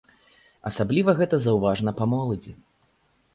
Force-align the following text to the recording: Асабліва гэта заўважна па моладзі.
Асабліва 0.69 1.15
гэта 1.19 1.39
заўважна 1.43 1.95
па 2.01 2.09
моладзі. 2.15 2.55